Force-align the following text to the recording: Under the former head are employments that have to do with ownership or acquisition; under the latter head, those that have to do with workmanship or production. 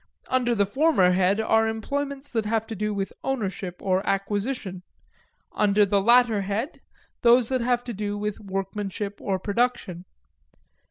Under 0.29 0.55
the 0.55 0.65
former 0.65 1.11
head 1.11 1.39
are 1.39 1.67
employments 1.67 2.31
that 2.31 2.47
have 2.47 2.65
to 2.65 2.75
do 2.75 2.91
with 2.91 3.13
ownership 3.23 3.75
or 3.83 4.03
acquisition; 4.03 4.81
under 5.51 5.85
the 5.85 6.01
latter 6.01 6.41
head, 6.41 6.81
those 7.21 7.49
that 7.49 7.61
have 7.61 7.83
to 7.83 7.93
do 7.93 8.17
with 8.17 8.39
workmanship 8.39 9.21
or 9.21 9.37
production. 9.37 10.05